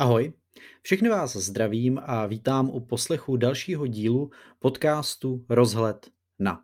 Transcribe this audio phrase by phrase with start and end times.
[0.00, 0.32] Ahoj,
[0.82, 6.06] všechny vás zdravím a vítám u poslechu dalšího dílu podcastu Rozhled
[6.38, 6.60] na.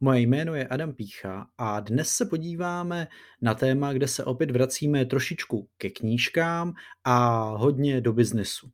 [0.00, 3.08] Moje jméno je Adam Pícha a dnes se podíváme
[3.42, 8.70] na téma, kde se opět vracíme trošičku ke knížkám a hodně do biznesu.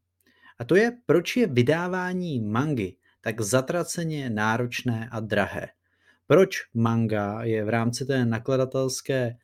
[0.58, 5.68] A to je, proč je vydávání mangy tak zatraceně náročné a drahé.
[6.26, 9.36] Proč manga je v rámci té nakladatelské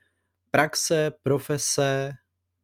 [0.50, 2.12] praxe, profese,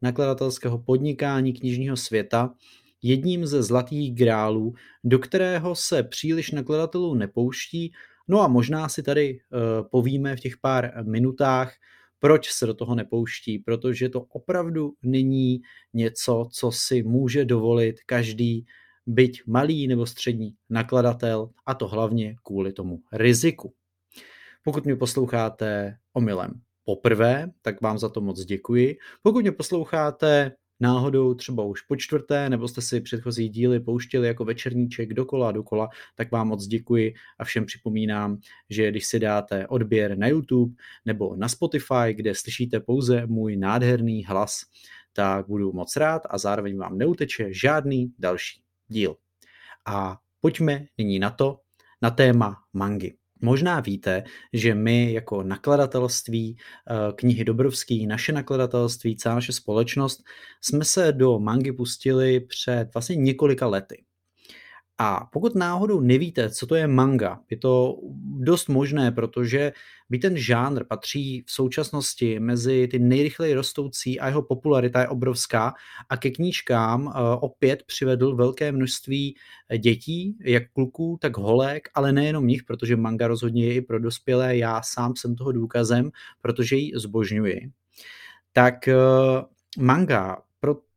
[0.04, 2.54] nakladatelského podnikání knižního světa
[3.02, 7.92] jedním ze zlatých grálů, do kterého se příliš nakladatelů nepouští.
[8.28, 11.72] No a možná si tady uh, povíme v těch pár minutách,
[12.20, 15.60] proč se do toho nepouští, protože to opravdu není
[15.92, 18.66] něco, co si může dovolit každý,
[19.06, 23.72] byť malý nebo střední nakladatel, a to hlavně kvůli tomu riziku.
[24.64, 28.96] Pokud mě posloucháte omylem poprvé, tak vám za to moc děkuji.
[29.22, 34.44] Pokud mě posloucháte náhodou třeba už po čtvrté, nebo jste si předchozí díly pouštěli jako
[34.44, 38.38] večerníček dokola dokola, tak vám moc děkuji a všem připomínám,
[38.70, 44.24] že když si dáte odběr na YouTube nebo na Spotify, kde slyšíte pouze můj nádherný
[44.24, 44.60] hlas,
[45.12, 49.16] tak budu moc rád a zároveň vám neuteče žádný další díl.
[49.86, 51.60] A pojďme nyní na to,
[52.02, 53.23] na téma mangy.
[53.44, 60.24] Možná víte, že my jako nakladatelství eh, knihy Dobrovský, naše nakladatelství, celá naše společnost,
[60.60, 64.04] jsme se do mangy pustili před vlastně několika lety.
[64.98, 67.98] A pokud náhodou nevíte, co to je manga, je to
[68.38, 69.72] dost možné, protože
[70.10, 75.74] by ten žánr patří v současnosti mezi ty nejrychleji rostoucí a jeho popularita je obrovská
[76.08, 79.36] a ke knížkám eh, opět přivedl velké množství
[79.68, 83.98] eh, dětí, jak kluků, tak holek, ale nejenom nich, protože manga rozhodně je i pro
[84.00, 87.70] dospělé, já sám jsem toho důkazem, protože ji zbožňuji.
[88.52, 88.96] Tak eh,
[89.78, 90.43] manga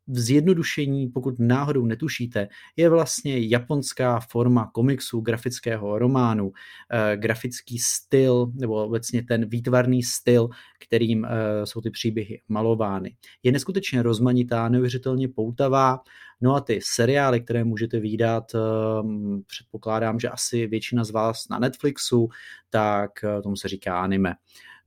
[0.07, 6.51] v zjednodušení, pokud náhodou netušíte, je vlastně japonská forma komiksu, grafického románu,
[6.91, 11.29] eh, grafický styl, nebo obecně ten výtvarný styl, kterým eh,
[11.65, 13.15] jsou ty příběhy malovány.
[13.43, 15.99] Je neskutečně rozmanitá, neuvěřitelně poutavá,
[16.41, 18.59] no a ty seriály, které můžete výdat, eh,
[19.47, 22.29] předpokládám, že asi většina z vás na Netflixu,
[22.69, 23.11] tak
[23.43, 24.33] tomu se říká anime.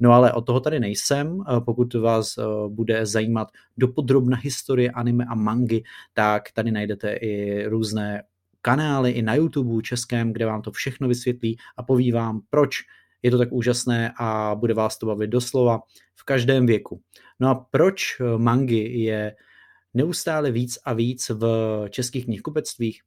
[0.01, 1.41] No ale od toho tady nejsem.
[1.41, 5.83] Eh, pokud vás eh, bude zajímat dopodrobna historie anime a mangy,
[6.15, 8.23] tak tady najdete i různé
[8.63, 12.77] kanály i na YouTube českém, kde vám to všechno vysvětlí a poví vám, proč
[13.23, 15.81] je to tak úžasné a bude vás to bavit doslova
[16.15, 17.01] v každém věku.
[17.41, 19.37] No a proč eh, mangy je
[19.95, 21.45] neustále víc a víc v
[21.91, 23.03] českých knihkupectvích?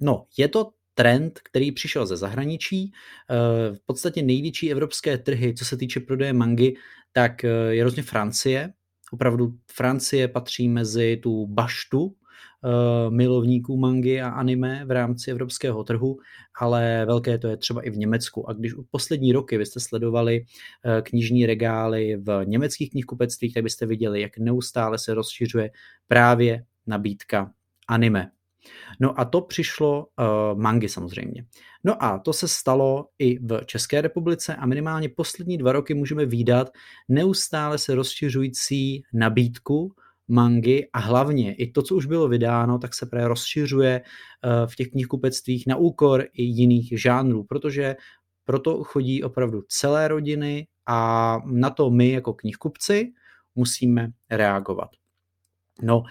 [0.00, 2.92] No, je to trend, který přišel ze zahraničí.
[3.30, 6.74] Eh, v podstatě největší evropské trhy, co se týče prodeje mangy,
[7.12, 8.72] tak eh, je rozhodně Francie.
[9.12, 16.18] Opravdu Francie patří mezi tu baštu eh, milovníků mangy a anime v rámci evropského trhu,
[16.60, 18.48] ale velké to je třeba i v Německu.
[18.48, 20.44] A když poslední roky byste sledovali
[21.02, 25.70] knižní regály v německých knihkupectvích, tak byste viděli, jak neustále se rozšiřuje
[26.08, 27.50] právě nabídka
[27.88, 28.33] anime.
[29.00, 31.44] No a to přišlo uh, mangy samozřejmě.
[31.84, 36.26] No a to se stalo i v České republice a minimálně poslední dva roky můžeme
[36.26, 36.70] výdat
[37.08, 39.92] neustále se rozšiřující nabídku
[40.28, 44.76] mangy a hlavně i to, co už bylo vydáno, tak se právě rozšiřuje uh, v
[44.76, 47.96] těch knihkupectvích na úkor i jiných žánrů, protože
[48.44, 53.12] proto chodí opravdu celé rodiny a na to my jako knihkupci
[53.54, 54.88] musíme reagovat.
[55.82, 56.02] No,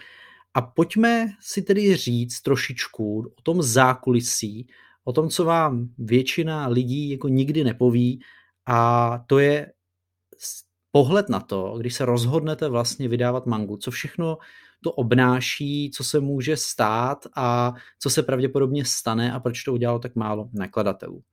[0.53, 4.67] a pojďme si tedy říct trošičku o tom zákulisí,
[5.03, 8.19] o tom, co vám většina lidí jako nikdy nepoví
[8.65, 9.71] a to je
[10.91, 14.37] pohled na to, když se rozhodnete vlastně vydávat mangu, co všechno
[14.83, 19.99] to obnáší, co se může stát a co se pravděpodobně stane a proč to udělalo
[19.99, 21.23] tak málo nakladatelů.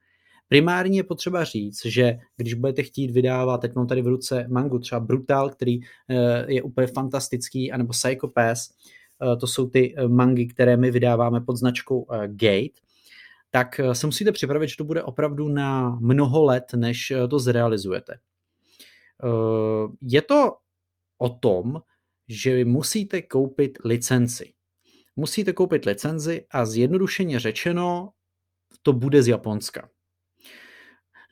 [0.49, 4.79] Primárně je potřeba říct, že když budete chtít vydávat, teď mám tady v ruce mangu,
[4.79, 9.00] třeba Brutal, který eh, je úplně fantastický, anebo Psychopath, Eh,
[9.41, 12.81] to jsou ty eh, mangy, které my vydáváme pod značkou eh, Gate,
[13.51, 18.19] tak se musíte připravit, že to bude opravdu na mnoho let, než to zrealizujete.
[20.03, 20.57] Je to
[21.19, 21.83] o tom,
[22.29, 24.53] že musíte koupit licenci.
[25.17, 28.11] Musíte koupit licenci a zjednodušeně řečeno,
[28.83, 29.89] to bude z Japonska.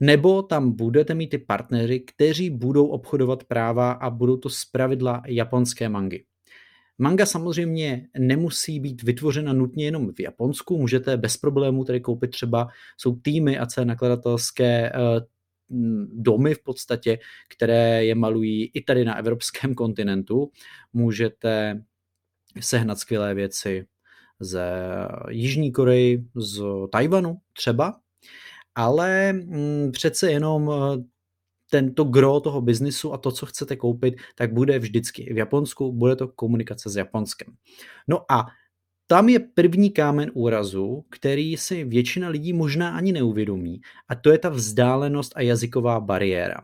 [0.00, 5.88] Nebo tam budete mít ty partnery, kteří budou obchodovat práva a budou to zpravidla japonské
[5.88, 6.24] mangy.
[6.98, 12.68] Manga samozřejmě nemusí být vytvořena nutně jenom v Japonsku, můžete bez problémů tady koupit třeba,
[12.96, 15.20] jsou týmy a celé nakladatelské eh,
[16.12, 17.18] domy v podstatě,
[17.48, 20.50] které je malují i tady na evropském kontinentu.
[20.92, 21.82] Můžete
[22.60, 23.86] sehnat skvělé věci
[24.40, 24.70] ze
[25.28, 26.62] Jižní Koreji, z
[26.92, 28.00] Tajvanu třeba,
[28.74, 31.04] ale mm, přece jenom eh,
[31.70, 36.16] tento gro toho biznisu a to, co chcete koupit, tak bude vždycky v Japonsku, bude
[36.16, 37.54] to komunikace s Japonskem.
[38.08, 38.46] No a
[39.06, 44.38] tam je první kámen úrazu, který si většina lidí možná ani neuvědomí, a to je
[44.38, 46.60] ta vzdálenost a jazyková bariéra.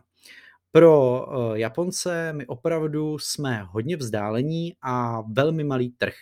[0.71, 6.13] Pro uh, Japonce my opravdu jsme hodně vzdálení a velmi malý trh.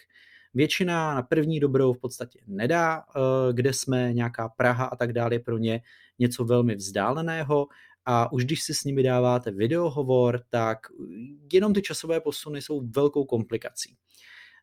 [0.54, 5.40] Většina na první dobrou v podstatě nedá, uh, kde jsme nějaká Praha a tak dále,
[5.40, 5.82] pro ně
[6.20, 7.68] něco velmi vzdáleného
[8.06, 10.78] a už když si s nimi dáváte videohovor, tak
[11.54, 13.96] jenom ty časové posuny jsou velkou komplikací.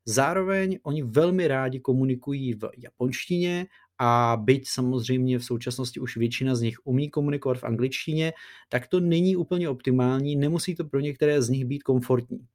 [0.04, 3.66] Zároveň oni velmi rádi komunikují v japonštině
[3.98, 8.32] a byť samozřejmě v současnosti už většina z nich umí komunikovat v angličtině,
[8.68, 12.46] tak to není úplně optimální, nemusí to pro některé z nich být komfortní.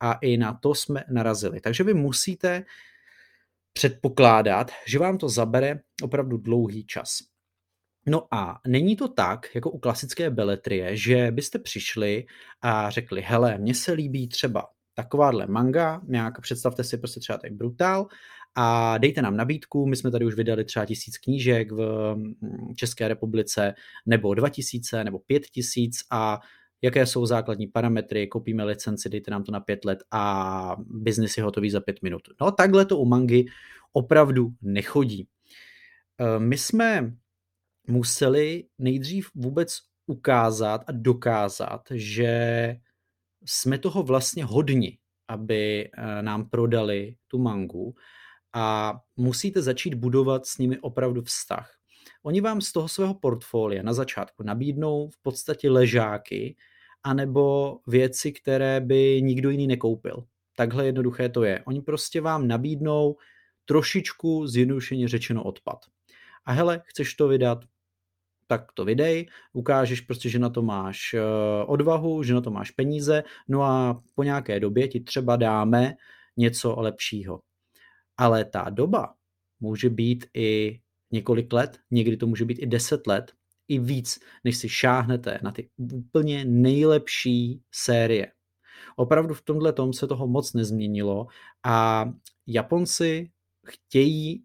[0.00, 1.60] A i na to jsme narazili.
[1.60, 2.64] Takže vy musíte
[3.72, 7.31] předpokládat, že vám to zabere opravdu dlouhý čas.
[8.06, 12.26] No a není to tak, jako u klasické beletrie, že byste přišli
[12.62, 17.52] a řekli, hele, mně se líbí třeba takováhle manga, nějak představte si prostě třeba tak
[17.52, 18.06] brutál
[18.54, 23.08] a dejte nám nabídku, my jsme tady už vydali třeba tisíc knížek v mm, České
[23.08, 23.74] republice,
[24.06, 26.40] nebo dva tisíce, nebo pět tisíc a
[26.82, 31.42] jaké jsou základní parametry, koupíme licenci, dejte nám to na pět let a biznis je
[31.42, 32.22] hotový za pět minut.
[32.40, 33.44] No takhle to u mangy
[33.92, 35.28] opravdu nechodí.
[36.18, 37.12] E, my jsme
[37.88, 42.76] museli nejdřív vůbec ukázat a dokázat, že
[43.44, 44.98] jsme toho vlastně hodni,
[45.28, 47.94] aby eh, nám prodali tu mangu
[48.52, 51.70] a musíte začít budovat s nimi opravdu vztah.
[52.22, 56.56] Oni vám z toho svého portfolia na začátku nabídnou v podstatě ležáky
[57.02, 60.24] anebo věci, které by nikdo jiný nekoupil.
[60.56, 61.62] Takhle jednoduché to je.
[61.66, 63.16] Oni prostě vám nabídnou
[63.64, 65.78] trošičku zjednodušeně řečeno odpad.
[66.44, 67.64] A hele, chceš to vydat,
[68.52, 71.20] tak to vydej, ukážeš prostě, že na to máš eh,
[71.66, 75.94] odvahu, že na to máš peníze, no a po nějaké době ti třeba dáme
[76.36, 77.40] něco lepšího.
[78.16, 79.14] Ale ta doba
[79.60, 83.32] může být i několik let, někdy to může být i deset let,
[83.68, 88.32] i víc, než si šáhnete na ty úplně nejlepší série.
[88.96, 91.26] Opravdu v tomhle tom se toho moc nezměnilo
[91.64, 92.04] a
[92.46, 93.30] Japonci
[93.66, 94.44] chtějí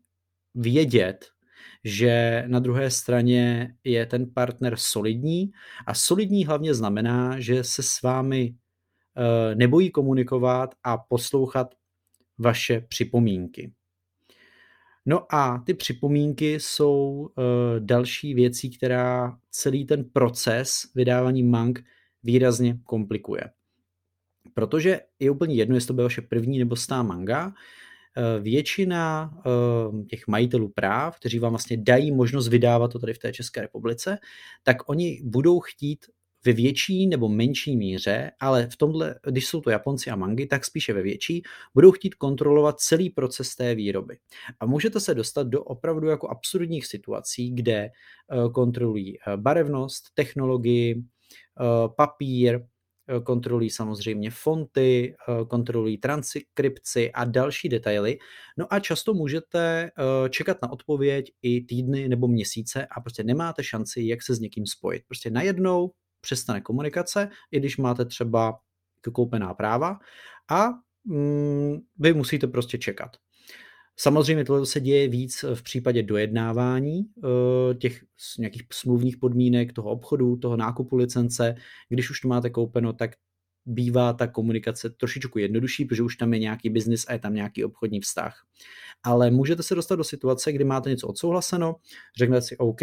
[0.56, 1.25] vědět,
[1.87, 5.51] že na druhé straně je ten partner solidní
[5.85, 8.55] a solidní hlavně znamená, že se s vámi
[9.17, 11.75] eh, nebojí komunikovat a poslouchat
[12.37, 13.71] vaše připomínky.
[15.05, 17.43] No a ty připomínky jsou uh,
[17.79, 21.83] další věcí, která celý ten proces vydávání mang
[22.23, 23.41] výrazně komplikuje.
[24.53, 27.53] Protože je úplně jedno, jestli to bude vaše první nebo stá manga, Eh,
[28.39, 33.31] většina eh, těch majitelů práv, kteří vám vlastně dají možnost vydávat to tady v té
[33.31, 34.17] České republice,
[34.63, 36.05] tak oni budou chtít
[36.45, 40.65] ve větší nebo menší míře, ale v tomhle, když jsou to Japonci a mangy, tak
[40.65, 41.43] spíše ve větší,
[41.73, 44.17] budou chtít kontrolovat celý proces té výroby.
[44.59, 47.91] A můžete se dostat do opravdu jako absurdních situací, kde eh,
[48.53, 51.03] kontrolují barevnost, technologii,
[51.95, 52.63] papír, Eh,
[53.24, 58.18] kontrolují samozřejmě fonty, eh, kontrolují transkripci a další detaily.
[58.57, 63.64] No a často můžete eh, čekat na odpověď i týdny nebo měsíce a prostě nemáte
[63.64, 65.04] šanci, jak se s někým spojit.
[65.07, 68.59] Prostě najednou přestane komunikace, i když máte třeba
[69.14, 69.99] koupená práva
[70.49, 70.69] a
[71.06, 73.18] mm, vy musíte prostě čekat.
[73.99, 78.04] Samozřejmě tohle se děje víc v případě dojednávání eh, těch
[78.39, 81.56] nějakých smluvních podmínek, toho obchodu, toho nákupu licence.
[81.89, 83.11] Když už to máte koupeno, tak
[83.66, 87.63] bývá ta komunikace trošičku jednodušší, protože už tam je nějaký biznis a je tam nějaký
[87.66, 88.45] obchodní vztah.
[89.04, 91.75] Ale můžete se dostat do situace, kdy máte něco odsouhlaseno,
[92.18, 92.81] řeknete si OK,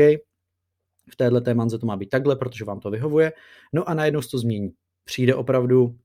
[1.10, 3.32] v téhle té manze to má být takhle, protože vám to vyhovuje,
[3.72, 4.70] no a najednou se to změní.
[5.04, 5.98] Přijde opravdu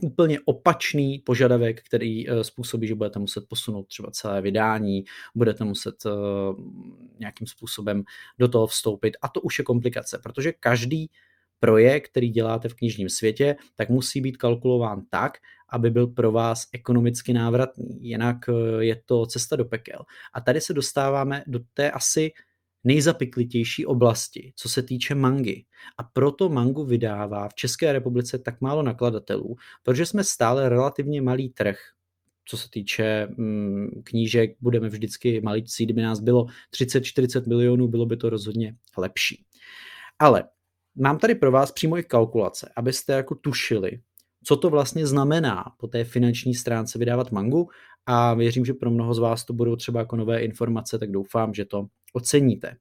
[0.00, 5.94] úplně opačný požadavek, který eh, způsobí, že budete muset posunout třeba celé vydání, budete muset
[6.06, 6.10] eh,
[7.18, 8.02] nějakým způsobem
[8.38, 11.10] do toho vstoupit a to už je komplikace, protože každý
[11.60, 16.66] projekt, který děláte v knižním světě, tak musí být kalkulován tak, aby byl pro vás
[16.72, 18.08] ekonomicky návratný.
[18.08, 20.02] Jinak eh, je to cesta do pekel.
[20.32, 22.32] A tady se dostáváme do té asi
[22.84, 25.64] nejzapiklitější oblasti, co se týče mangy.
[25.98, 31.48] A proto mangu vydává v České republice tak málo nakladatelů, protože jsme stále relativně malý
[31.48, 31.78] trh.
[32.44, 38.16] Co se týče mm, knížek, budeme vždycky maličcí, kdyby nás bylo 30-40 milionů, bylo by
[38.16, 39.44] to rozhodně lepší.
[40.18, 40.44] Ale
[40.94, 44.00] mám tady pro vás přímo i kalkulace, abyste jako tušili,
[44.44, 47.68] co to vlastně znamená po té finanční stránce vydávat mangu
[48.06, 51.54] a věřím, že pro mnoho z vás to budou třeba jako nové informace, tak doufám,
[51.54, 52.76] že to oceníte.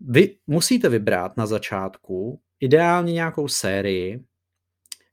[0.00, 4.24] Vy musíte vybrat na začátku ideálně nějakou sérii,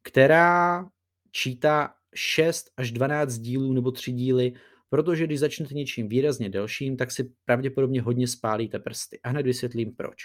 [0.03, 0.85] která
[1.31, 4.53] čítá 6 až 12 dílů nebo 3 díly,
[4.89, 9.19] protože když začnete něčím výrazně delším, tak si pravděpodobně hodně spálíte prsty.
[9.23, 10.17] A hned vysvětlím proč.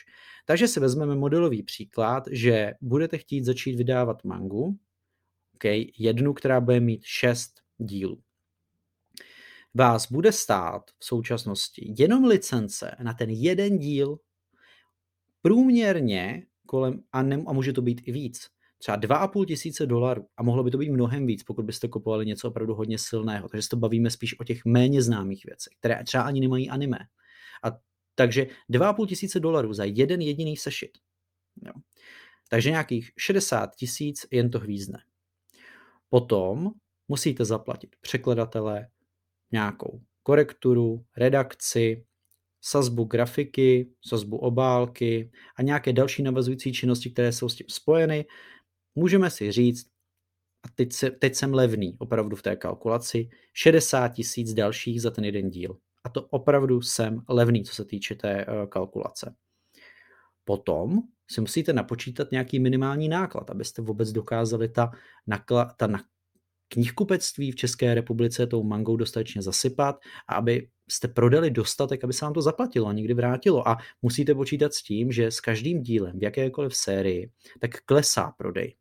[0.46, 4.78] Takže si vezmeme modelový příklad, že budete chtít začít vydávat mangu,
[5.54, 8.22] okay, jednu, která bude mít 6 dílů.
[9.74, 14.18] Vás bude stát v současnosti jenom licence na ten jeden díl
[15.42, 20.42] průměrně kolem, a, ne, a může to být i víc, třeba 2,5 tisíce dolarů a
[20.42, 23.48] mohlo by to být mnohem víc, pokud byste kupovali něco opravdu hodně silného.
[23.48, 26.98] Takže se to bavíme spíš o těch méně známých věcech, které třeba ani nemají anime.
[27.64, 27.78] A
[28.14, 30.98] takže 2,5 tisíce dolarů za jeden jediný sešit.
[31.62, 31.72] Jo.
[32.48, 35.02] Takže nějakých 60 tisíc jen to hvízne.
[36.08, 36.70] Potom
[37.14, 38.88] musíte zaplatit překladatele,
[39.52, 42.04] nějakou korekturu, redakci,
[42.60, 48.26] sazbu grafiky, sazbu obálky a nějaké další navazující činnosti, které jsou s tím spojeny,
[48.94, 49.86] můžeme si říct,
[50.64, 55.24] a teď, se, teď jsem levný opravdu v té kalkulaci, 60 tisíc dalších za ten
[55.24, 55.78] jeden díl.
[56.04, 59.34] A to opravdu jsem levný, co se týče té uh, kalkulace.
[60.44, 60.98] Potom
[61.30, 64.90] si musíte napočítat nějaký minimální náklad, abyste vůbec dokázali ta,
[65.26, 65.86] nakla, ta
[66.74, 69.96] knihkupectví v České republice tou mangou dostatečně zasypat
[70.28, 73.68] a aby jste prodali dostatek, aby se vám to zaplatilo a někdy vrátilo.
[73.68, 78.74] A musíte počítat s tím, že s každým dílem v jakékoliv sérii tak klesá prodej.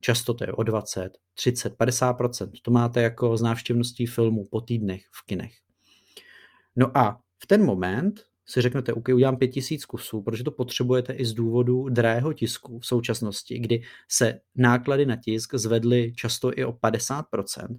[0.00, 2.50] Často to je o 20, 30, 50%.
[2.62, 5.52] To máte jako z návštěvností filmů po týdnech v kinech.
[6.76, 11.24] No a v ten moment si řeknete, OK, udělám 5000 kusů, protože to potřebujete i
[11.24, 16.72] z důvodu drahého tisku v současnosti, kdy se náklady na tisk zvedly často i o
[16.72, 17.78] 50%.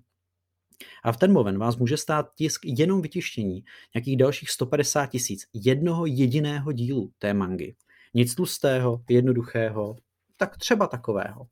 [1.04, 3.64] A v ten moment vás může stát tisk jenom vytištění
[3.96, 7.76] nějakých dalších 150 tisíc jednoho jediného dílu té mangy.
[8.14, 9.96] Nic tlustého, jednoduchého,
[10.38, 11.48] tak třeba takového.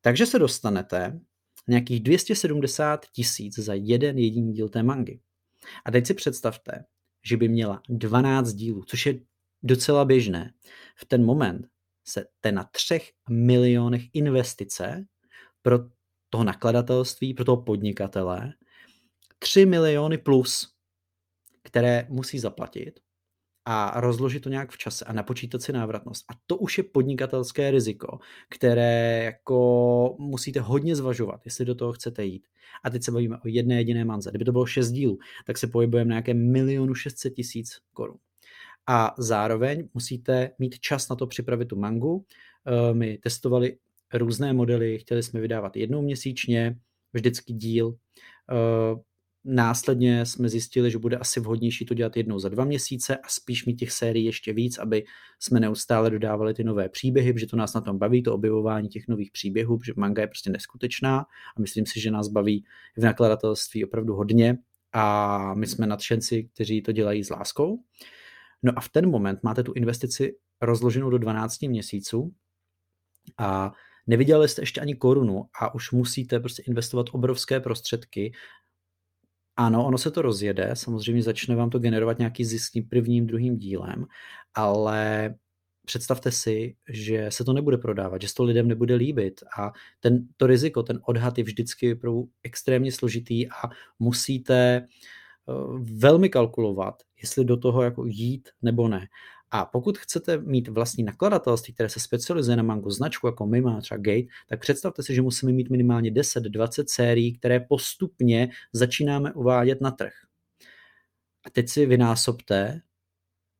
[0.00, 1.20] Takže se dostanete
[1.68, 5.20] nějakých 270 tisíc za jeden jediný díl té mangy.
[5.84, 6.84] A teď si představte,
[7.26, 9.20] že by měla 12 dílů, což je
[9.62, 10.52] docela běžné.
[10.96, 11.66] V ten moment
[12.04, 15.06] se te na třech milionech investice
[15.62, 15.78] pro
[16.30, 18.52] toho nakladatelství, pro toho podnikatele,
[19.38, 20.74] 3 miliony plus,
[21.62, 23.00] které musí zaplatit
[23.68, 26.24] a rozložit to nějak v čase a napočítat si návratnost.
[26.28, 28.18] A to už je podnikatelské riziko,
[28.50, 32.48] které jako musíte hodně zvažovat, jestli do toho chcete jít.
[32.84, 34.30] A teď se bavíme o jedné jediné manze.
[34.30, 38.16] Kdyby to bylo 6 dílů, tak se pohybujeme na nějaké milionu 600 tisíc korun.
[38.86, 42.24] A zároveň musíte mít čas na to připravit tu mangu.
[42.66, 43.76] Eh, my testovali
[44.14, 46.76] různé modely, chtěli jsme vydávat jednou měsíčně,
[47.12, 47.96] vždycky díl.
[49.48, 53.66] Následně jsme zjistili, že bude asi vhodnější to dělat jednou za dva měsíce a spíš
[53.66, 55.04] mít těch sérií ještě víc, aby
[55.40, 59.08] jsme neustále dodávali ty nové příběhy, protože to nás na tom baví, to objevování těch
[59.08, 61.18] nových příběhů, protože manga je prostě neskutečná
[61.56, 62.64] a myslím si, že nás baví
[62.96, 64.58] v nakladatelství opravdu hodně
[64.92, 67.78] a my jsme nadšenci, kteří to dělají s láskou.
[68.62, 72.32] No a v ten moment máte tu investici rozloženou do 12 měsíců
[73.38, 73.72] a
[74.06, 78.32] nevydělali jste ještě ani korunu a už musíte prostě investovat obrovské prostředky
[79.56, 83.56] ano, ono se to rozjede, samozřejmě začne vám to generovat nějaký zisk tím prvním, druhým
[83.56, 84.06] dílem,
[84.54, 85.34] ale
[85.86, 90.28] představte si, že se to nebude prodávat, že se to lidem nebude líbit a ten,
[90.36, 94.86] to riziko, ten odhad je vždycky pro extrémně složitý a musíte
[95.46, 99.06] uh, velmi kalkulovat, jestli do toho jako jít nebo ne.
[99.56, 103.80] A pokud chcete mít vlastní nakladatelství, které se specializuje na mango značku, jako my má
[103.80, 109.80] třeba Gate, tak představte si, že musíme mít minimálně 10-20 sérií, které postupně začínáme uvádět
[109.80, 110.12] na trh.
[111.44, 112.80] A teď si vynásobte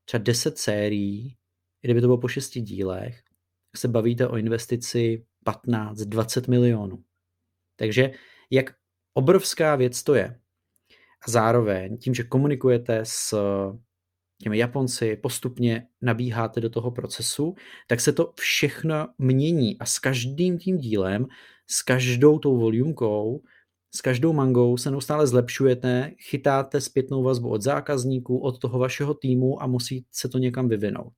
[0.05, 1.37] třeba 10 sérií,
[1.83, 3.23] kdyby to bylo po 6 dílech,
[3.77, 7.05] se bavíte o investici 15-20 milionů.
[7.77, 8.11] Takže
[8.51, 8.75] jak
[9.15, 10.41] obrovská věc to je.
[11.27, 13.35] A zároveň tím, že komunikujete s
[14.39, 17.55] těmi Japonci postupně nabíháte do toho procesu,
[17.87, 21.27] tak se to všechno mění a s každým tím dílem,
[21.67, 23.43] s každou tou volumkou,
[23.95, 29.63] s každou mangou se neustále zlepšujete, chytáte zpětnou vazbu od zákazníků, od toho vašeho týmu
[29.63, 31.13] a musí se to někam vyvinout.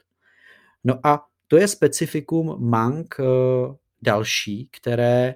[0.85, 3.25] No a to je specifikum mang eh,
[4.03, 5.35] další, které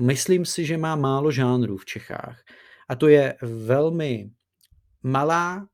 [0.00, 2.42] myslím si, že má málo žánrů v Čechách.
[2.88, 4.30] A to je velmi
[5.02, 5.68] malá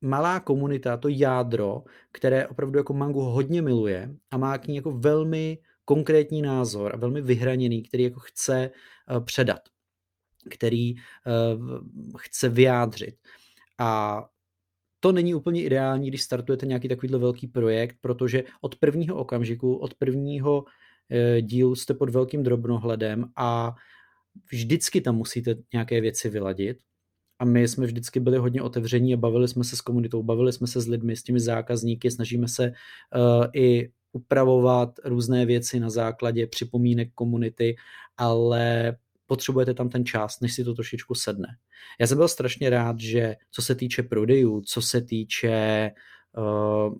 [0.00, 4.92] malá komunita, to jádro, které opravdu jako mangu hodně miluje a má k ní jako
[4.92, 8.70] velmi konkrétní názor a velmi vyhraněný, který jako chce
[9.10, 9.60] uh, předat,
[10.50, 11.00] který uh,
[12.18, 13.14] chce vyjádřit.
[13.78, 14.22] A
[15.00, 19.94] to není úplně ideální, když startujete nějaký takovýhle velký projekt, protože od prvního okamžiku, od
[19.94, 23.74] prvního uh, dílu jste pod velkým drobnohledem a
[24.50, 26.78] vždycky tam musíte nějaké věci vyladit
[27.38, 30.66] a my jsme vždycky byli hodně otevření a bavili jsme se s komunitou, bavili jsme
[30.66, 36.46] se s lidmi, s těmi zákazníky, snažíme se uh, i upravovat různé věci na základě
[36.46, 37.76] připomínek komunity,
[38.16, 41.48] ale potřebujete tam ten čas, než si to trošičku sedne.
[42.00, 45.90] Já jsem byl strašně rád, že co se týče prodejů, co se týče
[46.36, 46.94] uh,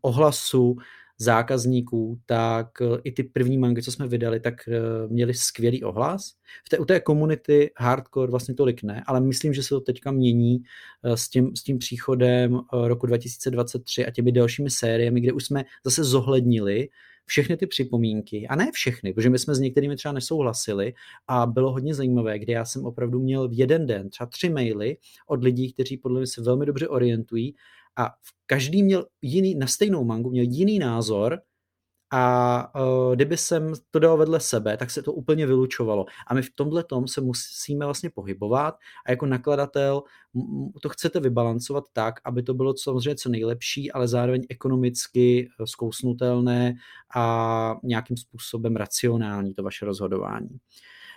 [0.00, 0.76] ohlasu,
[1.18, 6.32] zákazníků, tak eh, i ty první mangy, co jsme vydali, tak eh, měli skvělý ohlas.
[6.66, 10.10] V té, u té komunity hardcore vlastně tolik ne, ale myslím, že se to teďka
[10.10, 10.58] mění
[11.04, 15.64] eh, s tím, s tím příchodem roku 2023 a těmi dalšími sériemi, kde už jsme
[15.84, 16.88] zase zohlednili
[17.26, 20.94] všechny ty připomínky, a ne všechny, protože my jsme s některými třeba nesouhlasili
[21.28, 24.96] a bylo hodně zajímavé, kdy já jsem opravdu měl v jeden den třeba tři maily
[25.26, 27.54] od lidí, kteří podle mě se velmi dobře orientují
[27.96, 28.10] a
[28.46, 31.40] každý měl jiný, na stejnou mangu měl jiný názor
[32.16, 36.06] a uh, kdyby jsem to dal vedle sebe, tak se to úplně vylučovalo.
[36.26, 38.74] A my v tomhle tom se musíme vlastně pohybovat
[39.06, 40.02] a jako nakladatel
[40.82, 46.74] to chcete vybalancovat tak, aby to bylo samozřejmě co nejlepší, ale zároveň ekonomicky e, zkousnutelné
[47.16, 50.58] a nějakým způsobem racionální to vaše rozhodování.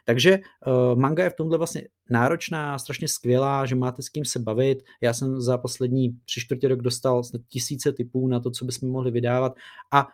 [0.07, 4.39] Takže uh, manga je v tomhle vlastně náročná, strašně skvělá, že máte s kým se
[4.39, 4.83] bavit.
[5.01, 9.11] Já jsem za poslední tři čtvrtě rok dostal tisíce typů na to, co bychom mohli
[9.11, 9.55] vydávat
[9.91, 10.07] a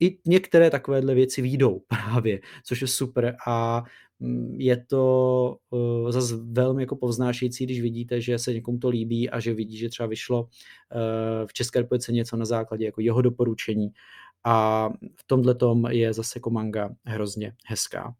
[0.00, 3.82] i některé takovéhle věci výjdou právě, což je super a
[4.20, 9.30] mm, je to uh, zase velmi jako povznášející, když vidíte, že se někomu to líbí
[9.30, 10.48] a že vidí, že třeba vyšlo uh,
[11.46, 13.88] v České republice něco na základě jako jeho doporučení
[14.44, 18.14] a v tomhle tom je zase jako manga hrozně hezká.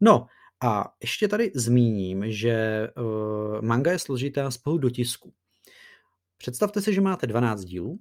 [0.00, 0.26] No
[0.62, 5.32] a ještě tady zmíním, že uh, manga je složitá z pohledu dotisku.
[6.36, 7.98] Představte si, že máte 12 dílů,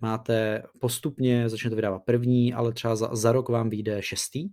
[0.00, 4.48] máte postupně, začnete vydávat první, ale třeba za, za rok vám vyjde šestý,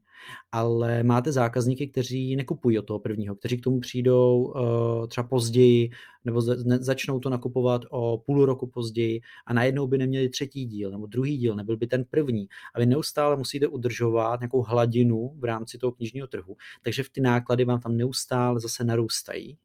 [0.52, 5.90] ale máte zákazníky, kteří nekupují od toho prvního, kteří k tomu přijdou uh, třeba později,
[6.26, 10.92] nebo za, začnou to nakupovat o půl roku později a najednou by neměli třetí díl
[10.92, 12.48] nebo druhý díl, nebyl by ten první.
[12.76, 17.22] A vy neustále musíte udržovat nějakou hladinu v rámci toho knižního trhu, takže v ty
[17.22, 19.58] náklady vám tam neustále zase narůstají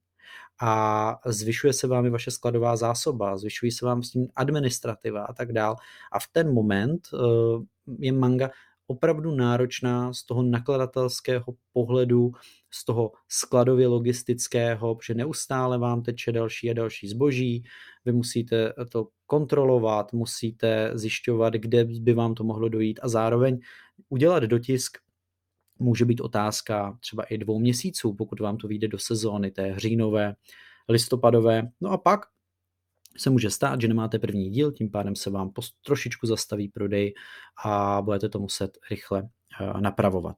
[0.61, 5.33] a zvyšuje se vám i vaše skladová zásoba, zvyšují se vám s tím administrativa a
[5.33, 5.77] tak dál.
[6.12, 7.62] A v ten moment uh,
[7.99, 8.51] je manga
[8.87, 12.33] opravdu náročná z toho nakladatelského pohledu,
[12.71, 17.64] z toho skladově logistického, že neustále vám teče další a další zboží,
[18.05, 23.59] vy musíte to kontrolovat, musíte zjišťovat, kde by vám to mohlo dojít a zároveň
[24.09, 24.99] udělat dotisk
[25.79, 30.37] může být otázka třeba i dvou měsíců, pokud vám to vyjde do sezóny, té říjnové,
[30.89, 31.69] listopadové.
[31.81, 32.21] No a pak
[33.17, 37.15] se může stát, že nemáte první díl, tím pádem se vám post, trošičku zastaví prodej
[37.65, 40.37] a budete to muset rychle uh, napravovat.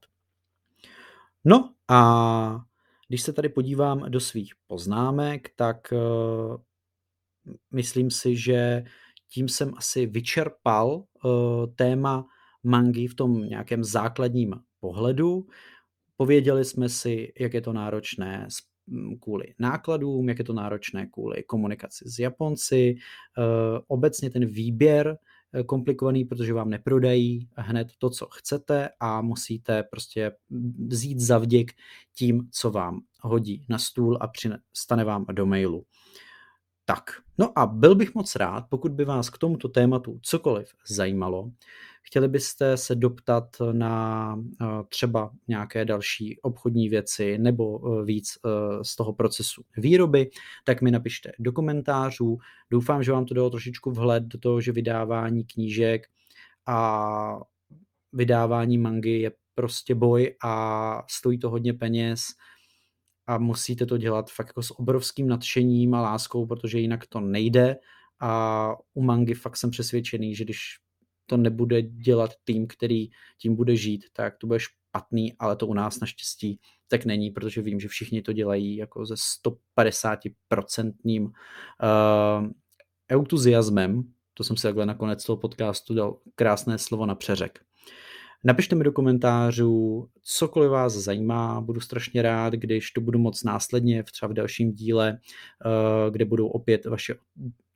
[1.44, 2.60] No a
[3.08, 6.56] když se tady podívám do svých poznámek, tak uh,
[7.70, 8.84] myslím si, že
[9.28, 10.88] tím jsem asi vyčerpal
[11.24, 12.26] uh, téma
[12.62, 15.46] mangy v tom nějakém základním pohledu.
[16.16, 18.48] Pověděli jsme si, jak je to náročné
[19.20, 22.94] kvůli nákladům, jak je to náročné kvůli komunikaci s Japonci.
[23.38, 23.42] Eh,
[23.86, 25.18] obecně ten výběr
[25.52, 30.32] eh, komplikovaný, protože vám neprodají hned to, co chcete a musíte prostě
[30.88, 31.72] vzít zavděk
[32.14, 34.30] tím, co vám hodí na stůl a
[34.74, 35.84] stane vám do mailu.
[36.84, 41.50] Tak, no a byl bych moc rád, pokud by vás k tomuto tématu cokoliv zajímalo,
[42.08, 48.84] chtěli byste se doptat na eh, třeba nějaké další obchodní věci nebo eh, víc eh,
[48.84, 50.30] z toho procesu výroby,
[50.64, 52.38] tak mi napište do komentářů.
[52.70, 56.06] Doufám, že vám to dalo trošičku vhled do toho, že vydávání knížek
[56.66, 57.40] a
[58.12, 62.20] vydávání mangy je prostě boj a stojí to hodně peněz
[63.26, 67.76] a musíte to dělat fakt jako s obrovským nadšením a láskou, protože jinak to nejde
[68.20, 70.87] a u mangy fakt jsem přesvědčený, že když
[71.28, 75.74] to nebude dělat tým, který tím bude žít, tak to bude špatný, ale to u
[75.74, 81.30] nás naštěstí tak není, protože vím, že všichni to dělají jako ze 150% uh,
[83.08, 87.60] entuziasmem, to jsem si takhle nakonec toho podcastu dal krásné slovo na přeřek.
[88.44, 94.02] Napište mi do komentářů, cokoliv vás zajímá, budu strašně rád, když to budu moc následně,
[94.02, 97.14] třeba v dalším díle, eh, kde budou opět vaše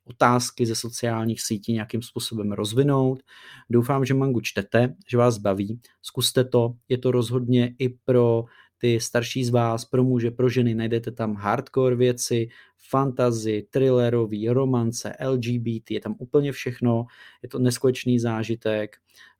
[0.05, 3.23] otázky ze sociálních sítí nějakým způsobem rozvinout.
[3.69, 5.81] Doufám, že mangu čtete, že vás baví.
[6.01, 8.45] Zkuste to, je to rozhodně i pro
[8.83, 12.47] ty starší z vás, pro muže, pro ženy, najdete tam hardcore věci,
[12.89, 17.05] fantasy, thrillerový, romance, LGBT, je tam úplně všechno,
[17.43, 18.95] je to neskutečný zážitek.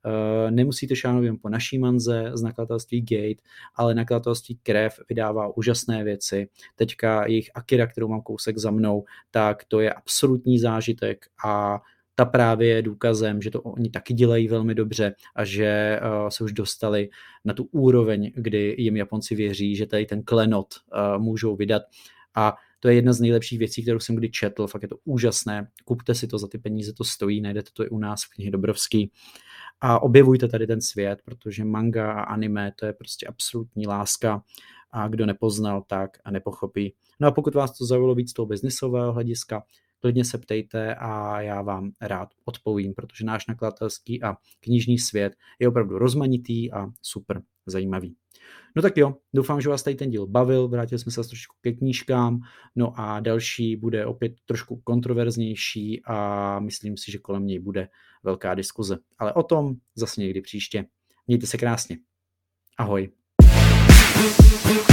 [0.06, 3.44] Uh, nemusíte šáhnout jen po naší manze z nakladatelství Gate,
[3.76, 6.48] ale nakladatelství Krev vydává úžasné věci.
[6.76, 11.82] Teďka jejich Akira, kterou mám kousek za mnou, tak to je absolutní zážitek a
[12.16, 16.44] ta právě je důkazem, že to oni taky dělají velmi dobře a že uh, se
[16.44, 17.10] už dostali
[17.46, 21.84] na tu úroveň, kdy jim Japonci věří, že tady ten klenot uh, můžou vydat
[22.36, 25.68] a to je jedna z nejlepších věcí, kterou jsem kdy četl, fakt je to úžasné.
[25.86, 28.52] Kupte si to za ty peníze, to stojí, najdete to i u nás v knihy
[28.52, 29.12] Dobrovský.
[29.82, 34.44] A objevujte tady ten svět, protože manga a anime to je prostě absolutní láska
[34.92, 36.94] a kdo nepoznal, tak a nepochopí.
[37.20, 39.64] No a pokud vás to zaujalo víc toho biznisového hlediska,
[40.04, 45.68] klidně se ptejte a já vám rád odpovím, protože náš nakladatelský a knižní svět je
[45.68, 48.16] opravdu rozmanitý a super zajímavý.
[48.76, 51.72] No tak jo, doufám, že vás tady ten díl bavil, vrátili jsme se trošku ke
[51.72, 52.40] knížkám,
[52.76, 57.88] no a další bude opět trošku kontroverznější a myslím si, že kolem něj bude
[58.24, 58.98] velká diskuze.
[59.20, 60.86] Ale o tom zase někdy příště.
[61.28, 61.98] Mějte se krásně.
[62.78, 63.10] Ahoj.
[64.64, 64.93] thank you